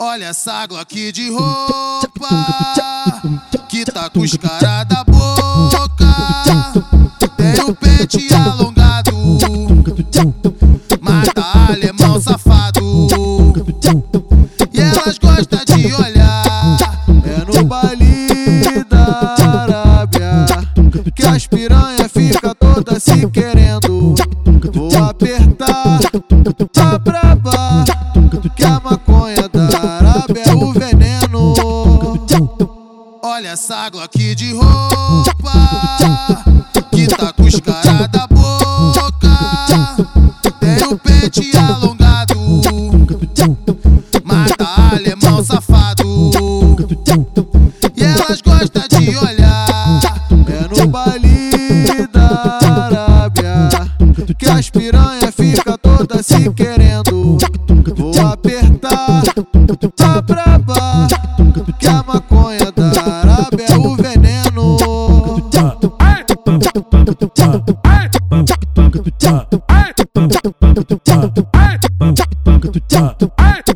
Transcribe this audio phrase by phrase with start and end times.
[0.00, 2.28] Olha essa Glock de roupa
[3.68, 6.06] que tá com os cara da boca.
[7.36, 9.10] Tem o pente alongado,
[11.00, 13.08] mata alemão safado.
[14.72, 16.44] E elas gostam de olhar,
[17.24, 20.46] é no baile da Arábia
[21.12, 24.14] que as piranha fica toda se querendo.
[24.72, 25.98] Vou apertar,
[26.72, 27.84] tá braba,
[28.54, 28.78] que a
[33.30, 35.52] Olha essa Glock de roupa
[36.90, 39.28] que tá com os cara da boca.
[40.58, 42.34] Tem o pente alongado,
[44.24, 46.30] mata alemão safado.
[47.94, 50.00] E elas gostam de olhar,
[50.48, 51.50] é no baile
[52.10, 53.68] da Arábia
[54.38, 57.36] que as piranha fica toda se querendo.
[57.94, 59.22] Vou apertar,
[59.94, 61.08] tá braba,
[61.78, 62.02] que a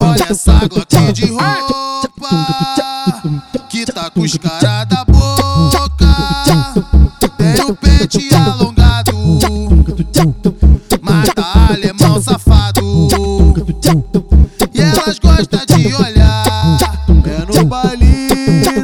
[0.00, 2.28] Olha essa Glock de roupa
[3.68, 5.98] que tá com os cara da boca.
[7.36, 9.12] Tem o pente alongado,
[11.02, 13.08] mata alemão safado.
[14.72, 16.44] E elas gostam de olhar,
[17.26, 18.28] é no baile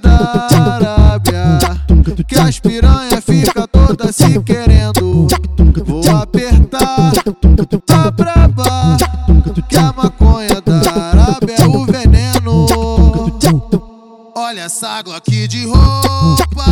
[0.00, 1.60] da Arábia
[2.26, 3.05] que as piranha
[4.06, 5.26] toda se querendo.
[5.84, 7.12] Vou apertar,
[7.84, 8.96] tá braba,
[9.68, 12.66] que a maconha da Arábia é o veneno.
[14.34, 16.64] Olha essa Glock de roupa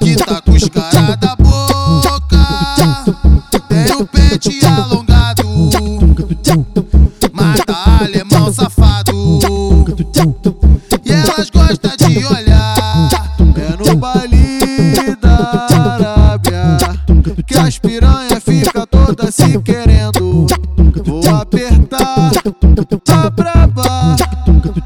[0.00, 2.42] que tá com os cara da boca.
[3.68, 5.70] Tem o pente alongado,
[7.32, 9.40] mata alemão safado.
[11.04, 12.71] E elas gostam de olhar,
[23.04, 24.16] tá braba,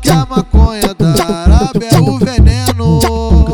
[0.03, 3.01] que a maconha da Arábia é o veneno.
[3.01, 3.47] Pop.